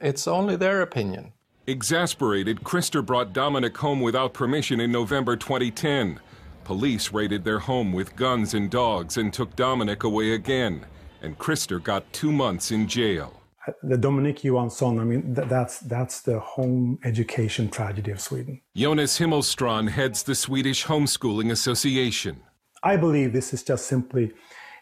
[0.00, 1.32] It's only their opinion.
[1.66, 6.18] Exasperated, Krister brought Dominic home without permission in November 2010.
[6.64, 10.86] Police raided their home with guns and dogs and took Dominic away again,
[11.22, 13.40] and Krister got two months in jail.
[13.66, 18.60] Uh, the Dominic Johansson, I mean, th- that's, that's the home education tragedy of Sweden.
[18.74, 22.40] Jonas Himmelstrand heads the Swedish Homeschooling Association.
[22.82, 24.32] I believe this is just simply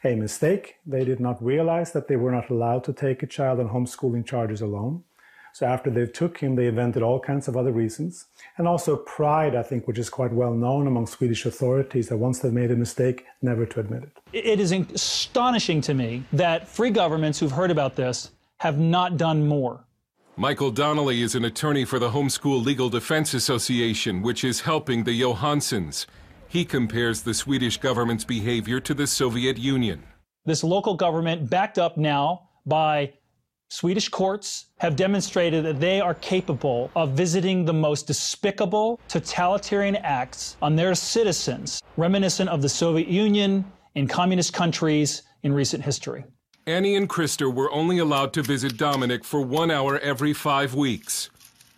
[0.04, 0.76] a mistake.
[0.86, 4.26] They did not realize that they were not allowed to take a child on homeschooling
[4.26, 5.04] charges alone.
[5.52, 8.26] So after they took him, they invented all kinds of other reasons.
[8.56, 12.38] And also pride, I think, which is quite well known among Swedish authorities, that once
[12.38, 14.12] they've made a mistake, never to admit it.
[14.32, 19.46] It is astonishing to me that free governments who've heard about this have not done
[19.46, 19.84] more.
[20.36, 25.20] Michael Donnelly is an attorney for the Homeschool Legal Defense Association, which is helping the
[25.20, 26.06] Johanssons.
[26.50, 30.02] He compares the Swedish government's behavior to the Soviet Union.
[30.44, 33.12] This local government, backed up now by
[33.68, 40.56] Swedish courts have demonstrated that they are capable of visiting the most despicable totalitarian acts
[40.60, 46.24] on their citizens, reminiscent of the Soviet Union and communist countries in recent history.
[46.66, 51.30] Annie and Krister were only allowed to visit Dominic for one hour every five weeks.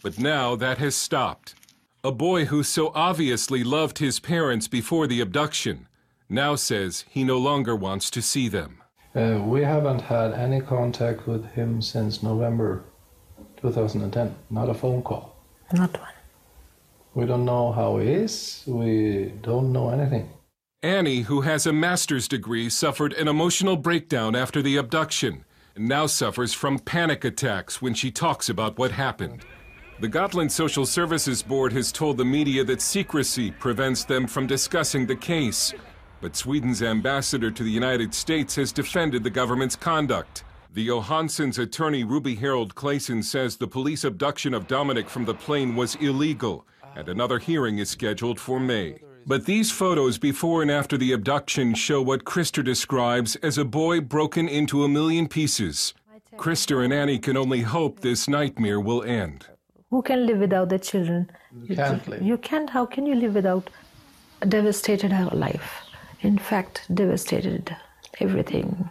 [0.02, 1.56] But now that has stopped.
[2.04, 5.86] A boy who so obviously loved his parents before the abduction
[6.28, 8.82] now says he no longer wants to see them.
[9.14, 12.82] Uh, we haven't had any contact with him since November
[13.60, 15.36] 2010, not a phone call.
[15.72, 16.08] Not one.
[17.14, 20.28] We don't know how he is, we don't know anything.
[20.82, 25.44] Annie, who has a master's degree, suffered an emotional breakdown after the abduction
[25.76, 29.44] and now suffers from panic attacks when she talks about what happened.
[30.02, 35.06] The Gotland Social Services Board has told the media that secrecy prevents them from discussing
[35.06, 35.72] the case.
[36.20, 40.42] But Sweden's ambassador to the United States has defended the government's conduct.
[40.74, 45.76] The Johanssons' attorney Ruby Harrold Claesson says the police abduction of Dominic from the plane
[45.76, 48.98] was illegal, and another hearing is scheduled for May.
[49.24, 54.00] But these photos before and after the abduction show what Krister describes as a boy
[54.00, 55.94] broken into a million pieces.
[56.36, 59.46] Krister and Annie can only hope this nightmare will end.
[59.92, 61.30] Who can live without their children?
[61.68, 62.22] You can't live.
[62.22, 62.70] You can't.
[62.70, 63.68] How can you live without
[64.40, 65.82] a devastated life?
[66.22, 67.76] In fact, devastated
[68.18, 68.88] everything.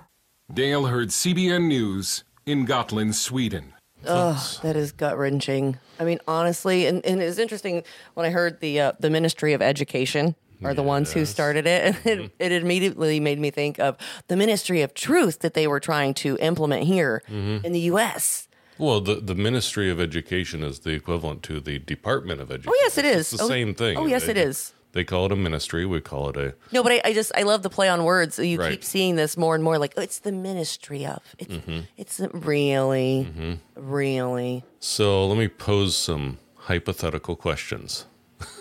[0.54, 3.74] Dale Hurd CBN News, in Gotland, Sweden.
[4.06, 5.80] Oh, that is gut wrenching.
[6.00, 7.84] I mean, honestly, and, and was interesting
[8.14, 11.96] when I heard the uh, the Ministry of Education are the ones who started it,
[12.06, 15.80] and it, it immediately made me think of the Ministry of Truth that they were
[15.80, 17.66] trying to implement here Mhm.
[17.66, 18.48] in the U.S.
[18.82, 22.74] Well, the, the Ministry of Education is the equivalent to the Department of Education.
[22.76, 23.32] Oh yes, it is.
[23.32, 23.96] It's the oh, same thing.
[23.96, 24.74] Oh yes, They- it is.
[24.94, 25.86] They call it a ministry.
[25.86, 26.54] We call it a.
[26.74, 28.38] No, but I, I just I love the play on words.
[28.38, 28.72] You Right.
[28.72, 29.78] keep seeing this more and more.
[29.78, 31.22] Like oh, it's the Ministry of.
[31.40, 31.86] It's Mhm.
[31.96, 33.60] it's really Mhm.
[33.76, 34.64] really.
[34.82, 38.06] So let me pose some hypothetical questions.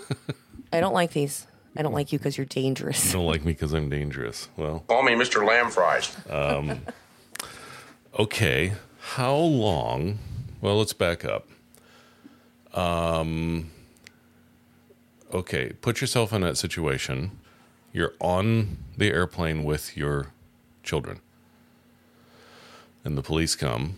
[0.73, 1.49] I don't like these.
[1.77, 3.11] I don't like you because you're You dangerous.
[3.13, 4.51] don't like me because I'm dangerous.
[4.57, 5.45] Well, Call me Mr.
[5.45, 6.15] Lamb Fries.
[6.29, 6.83] Um,
[8.19, 8.75] okay.
[9.15, 10.21] How long?
[10.61, 11.49] Well, let's back up.
[12.73, 13.73] Um,
[15.35, 15.73] okay.
[15.81, 17.33] Put yourself in that situation.
[17.93, 20.29] You're on the airplane with your
[20.85, 21.19] children,
[23.05, 23.97] and the police come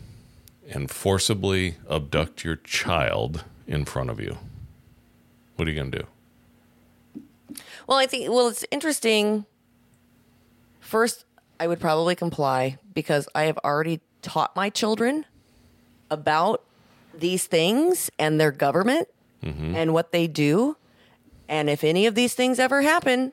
[0.70, 4.38] and forcibly abduct your child in front of you.
[5.56, 6.06] What are you going to do?
[7.86, 9.44] Well, I think well, it's interesting.
[10.80, 11.26] First,
[11.60, 15.26] I would probably comply because I have already taught my children
[16.10, 16.62] about
[17.12, 19.08] these things and their government
[19.42, 19.74] Mm-hmm.
[19.74, 20.76] and what they do.
[21.48, 23.32] And if any of these things ever happen,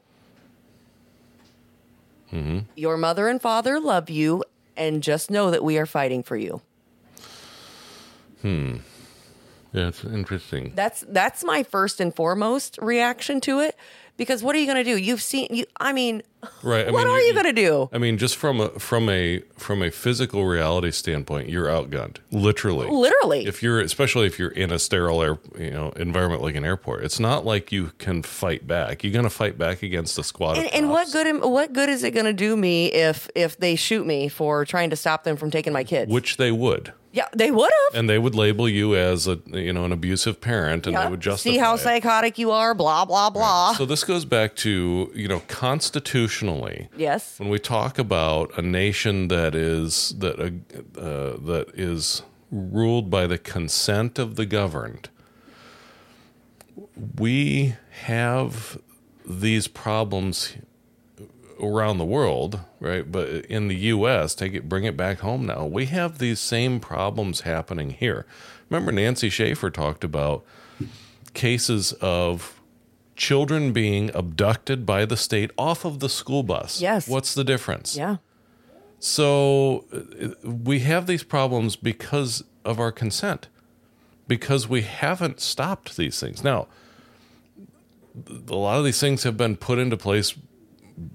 [2.34, 2.60] Mm-hmm.
[2.76, 4.44] your mother and father love you
[4.78, 6.62] and just know that we are fighting for you.
[8.44, 8.78] Hmm.
[9.72, 10.72] That's interesting.
[10.76, 13.76] That's that's my first and foremost reaction to it
[14.20, 14.98] because what are you going to do?
[14.98, 16.22] You've seen you I mean,
[16.64, 16.88] Right.
[16.88, 17.90] I what mean, are you going to do?
[17.92, 22.88] I mean, just from a from a from a physical reality standpoint, you're outgunned, literally.
[22.90, 23.46] Literally.
[23.46, 27.04] If you're, especially if you're in a sterile air, you know, environment like an airport,
[27.04, 29.04] it's not like you can fight back.
[29.04, 30.58] You're going to fight back against a squad.
[30.58, 33.58] And, and what good am, what good is it going to do me if if
[33.58, 36.12] they shoot me for trying to stop them from taking my kids?
[36.12, 38.00] which they would, yeah, they would have.
[38.00, 41.22] and they would label you as a you know an abusive parent, and they would
[41.22, 41.54] justify.
[41.54, 41.80] See how it.
[41.80, 42.76] psychotic you are.
[42.76, 43.74] Blah blah blah.
[43.74, 46.90] So this goes back to you know constitutionally.
[46.96, 47.40] yes.
[47.40, 53.26] when we talk about a nation that is that uh, uh, that is ruled by
[53.26, 55.10] the consent of the governed,
[57.18, 58.80] we have
[59.26, 60.54] these problems
[61.62, 63.10] around the world, right?
[63.10, 65.66] But in the U.S., take it, bring it back home now.
[65.66, 68.26] We have these same problems happening here.
[68.70, 70.46] Remember, Nancy Schaefer talked about
[71.34, 72.60] cases of
[73.16, 76.82] children being abducted by the state off of the school bus.
[76.82, 77.08] Yes.
[77.08, 77.96] What's the difference?
[77.98, 78.18] Yeah.
[79.00, 83.48] So uh, we have these problems because of our consent,
[84.28, 86.44] because we haven't stopped these things.
[86.44, 86.68] Now,
[88.48, 90.36] a lot of these things have been put into place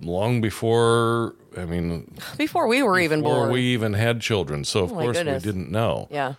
[0.03, 1.35] long before.
[1.57, 3.51] I mean, Before we were even before born.
[3.53, 4.65] we even had children.
[4.65, 5.45] So of Oh course goodness.
[5.45, 6.09] we didn't know.
[6.11, 6.35] yeah.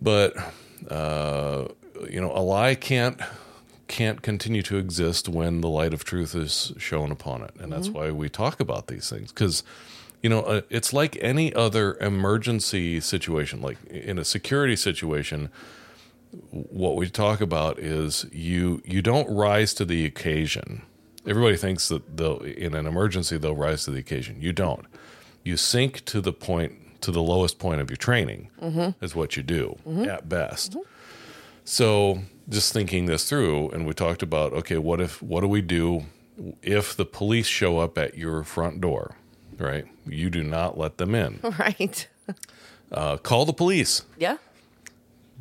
[0.00, 0.34] But
[0.90, 1.68] uh,
[2.10, 3.20] you know, a lie can't
[3.88, 7.88] can't continue to exist when the light of truth is shown upon it, and that's
[7.88, 7.92] Mhm.
[7.92, 9.62] why we talk about these things because.
[10.22, 15.50] You know, uh, it's like any other emergency situation, like in a security situation.
[16.50, 20.82] What we talk about is you you don't rise to the occasion.
[21.26, 24.36] Everybody thinks that they'll in an emergency they'll rise to the occasion.
[24.40, 24.86] You don't.
[25.44, 28.94] You sink to the point to the lowest point of your training Mhm.
[29.00, 30.06] is what you do Mhm.
[30.08, 30.76] at best.
[31.64, 35.60] So just thinking this through, and we talked about okay, what if what do we
[35.60, 36.04] do
[36.62, 39.16] if the police show up at your front door?
[39.58, 41.40] Right, you do not let them in.
[41.58, 42.06] Right.
[42.92, 44.36] Uh, call the police, Yeah.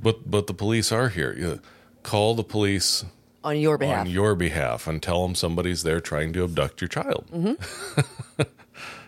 [0.02, 1.34] but but the police are here.
[1.38, 1.60] You
[2.04, 3.06] call the police
[3.46, 4.02] On your behalf.
[4.02, 7.26] on your behalf and tell them somebody's there trying to abduct your child.
[7.32, 7.54] hmm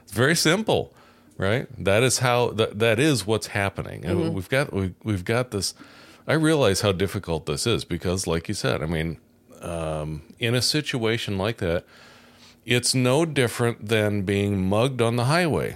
[0.04, 0.94] It's very simple,
[1.38, 1.68] right?
[1.84, 4.04] That is how that that is what's happening.
[4.04, 4.32] Mhm.
[4.34, 5.74] we've got we, we've got this.
[6.28, 9.18] I realize how difficult this is because, like you said, I mean,
[9.62, 11.86] um, in a situation like that,
[12.66, 15.76] it's no different than being mugged on the highway.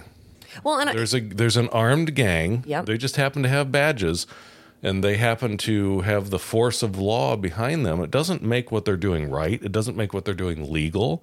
[0.64, 2.64] Well, and I, There's a there's an armed gang.
[2.66, 2.86] Yep.
[2.86, 4.26] They just happen to have badges
[4.82, 8.00] and they happen to have the force of law behind them.
[8.02, 9.62] It doesn't make what they're doing right.
[9.62, 11.22] It doesn't make what they're doing legal.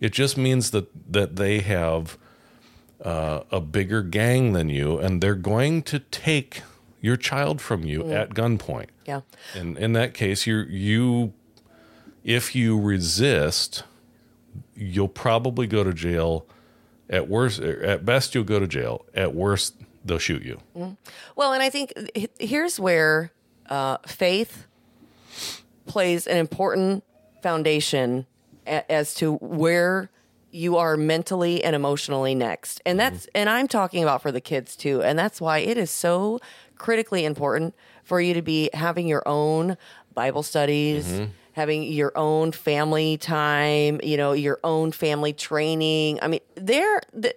[0.00, 2.16] It just means that that they have
[3.04, 6.62] uh, a bigger gang than you and they're going to take
[7.00, 8.14] your child from you Mm.
[8.14, 8.86] at gunpoint.
[9.06, 9.20] Yeah.
[9.54, 11.32] And in that case, you you
[12.24, 13.84] if you resist,
[14.74, 16.46] you'll probably go to jail.
[17.10, 19.04] At worst, at best, you'll go to jail.
[19.14, 19.74] At worst,
[20.04, 20.58] they'll shoot you.
[20.76, 20.96] Mm.
[21.36, 21.92] Well, and I think
[22.38, 23.32] here's where
[23.68, 24.66] uh, faith
[25.86, 27.04] plays an important
[27.42, 28.26] foundation
[28.66, 30.10] a- as to where
[30.50, 32.80] you are mentally and emotionally next.
[32.86, 35.02] And that's and I'm talking about for the kids too.
[35.02, 36.38] And that's why it is so
[36.76, 37.74] critically important
[38.04, 39.76] for you to be having your own
[40.14, 46.20] Bible studies, having your own family time, you know, your own family training.
[46.22, 47.36] I mean, there th-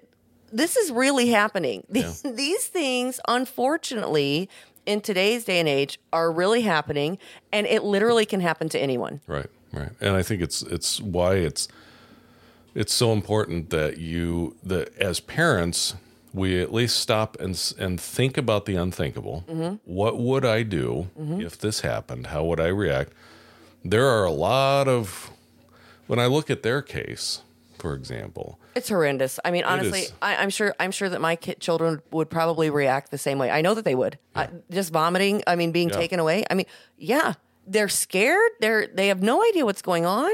[0.58, 1.86] this is really happening.
[1.90, 4.50] These, these things unfortunately
[4.86, 7.18] in today's day and age are really happening
[7.52, 9.22] and it literally can happen to anyone.
[9.28, 9.92] Right, right.
[10.02, 11.68] And I think it's it's why it's
[12.74, 15.96] it's so important that you that as parents
[16.34, 19.44] we at least stop and and think about the unthinkable.
[19.48, 19.76] Mm-hmm.
[19.86, 21.42] What would I do mm-hmm.
[21.42, 22.28] if this happened?
[22.28, 23.14] How would I react?
[23.84, 25.32] There are a lot of
[26.08, 27.42] when I look at their case,
[27.80, 28.60] for example.
[28.76, 29.40] It's horrendous.
[29.46, 30.04] I mean, honestly.
[30.22, 30.74] I, I'm sure.
[30.80, 33.50] I'm sure that my kid, children would probably react the same way.
[33.52, 34.18] I know that they would.
[34.36, 35.44] I, just vomiting.
[35.48, 35.96] I mean, being Yeah.
[35.98, 36.46] taken away.
[36.50, 36.66] I mean,
[36.98, 37.34] yeah,
[37.66, 38.52] they're scared.
[38.60, 40.32] They're they have no idea what's going on,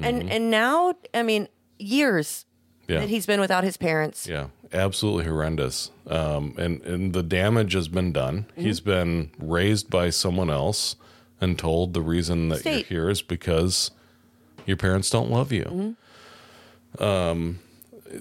[0.00, 1.48] and and now, I mean,
[1.78, 2.44] years
[2.84, 2.92] Mm-hmm.
[2.92, 3.00] Yeah.
[3.00, 4.26] that he's been without his parents.
[4.26, 5.90] Yeah, absolutely horrendous.
[6.06, 8.44] Um, and and the damage has been done.
[8.56, 10.96] He's been raised by someone else
[11.40, 12.90] and told the reason that State.
[12.90, 13.90] you're here is because
[14.66, 15.96] your parents don't love you.
[16.98, 17.60] Um,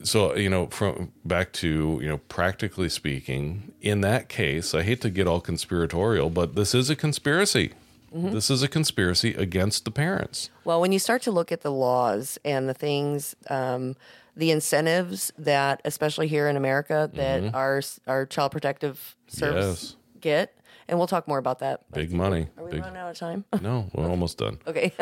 [0.04, 5.02] so you know, from back to you know, practically speaking, in that case, I hate
[5.02, 7.74] to get all conspiratorial, but this is a conspiracy.
[8.16, 10.52] This is a conspiracy against the parents.
[10.66, 13.96] Well, when you start to look at the laws and the things, um,
[14.38, 19.96] the incentives that, especially here in America, that our our child protective service Yes.
[20.22, 20.58] get,
[20.88, 21.92] and we'll talk more about that.
[21.92, 22.50] Big money.
[22.56, 22.82] Are we Big.
[22.82, 23.46] running out of time?
[23.62, 24.60] No, we're almost done.
[24.68, 24.94] okay.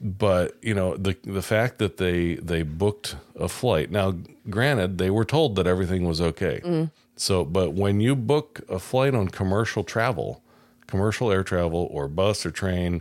[0.00, 3.90] But you know the the fact that they they booked a flight.
[3.90, 4.14] Now
[4.48, 6.88] granted they were told that everything was okay.
[7.16, 10.42] So but when you book a flight on commercial travel
[10.86, 13.00] commercial air travel or bus or train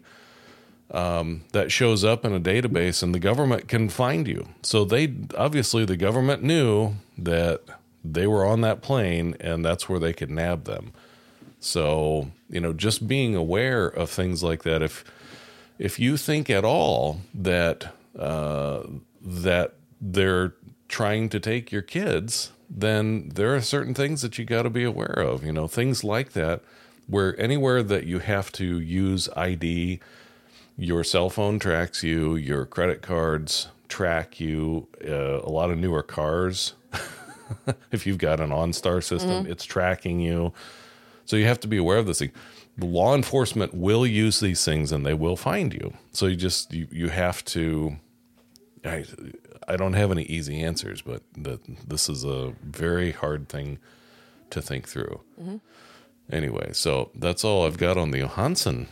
[0.91, 4.47] um, that shows up in a database and the government can find you.
[4.61, 7.61] So they obviously the government knew that
[8.03, 10.91] they were on that plane and that's where they could nab them.
[11.59, 15.03] So you know just being aware of things like that if
[15.79, 18.83] if you think at all that uh,
[19.21, 20.53] that they're
[20.89, 24.83] trying to take your kids, then there are certain things that you got to be
[24.83, 25.43] aware of.
[25.43, 26.61] You know, things like that,
[27.07, 29.99] where anywhere that you have to use ID,
[30.77, 34.87] your cell phone tracks you, your credit cards track you.
[35.03, 36.73] Uh, a lot of newer cars,
[37.91, 40.53] if you've got an OnStar system, it's tracking you.
[41.25, 42.31] So you have to be aware of this thing.
[42.79, 45.93] The law enforcement will use these things and they will find you.
[46.11, 47.97] So you just you, you have to
[48.85, 49.05] I
[49.67, 53.77] I don't have any easy answers, but that this is a very hard thing
[54.49, 55.21] to think through.
[55.39, 55.57] Mm-hmm.
[56.31, 58.87] Anyway, so that's all I've got on the Johansson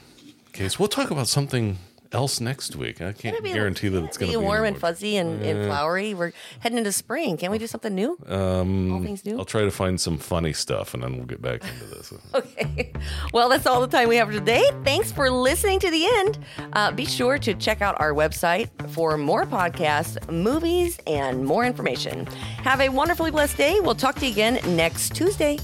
[0.54, 0.80] case.
[0.80, 1.78] We'll talk about something
[2.12, 3.02] else next week.
[3.02, 6.14] I can't be- guarantee that it's going to be warm and fuzzy and, and flowery.
[6.14, 7.38] We're heading into spring.
[7.38, 8.18] Can we do something new?
[8.28, 9.38] Um, All things new.
[9.38, 12.14] I'll try to find some funny stuff and then we'll get back into this.
[12.34, 12.92] Okay.
[13.34, 14.64] Well, that's all the time we have today.
[14.84, 16.40] Thanks for listening to the end.
[16.74, 22.26] Uh, be sure to check out our website for more podcasts, movies, and more information.
[22.64, 23.80] Have a wonderfully blessed day.
[23.80, 25.58] We'll talk to you again next Tuesday.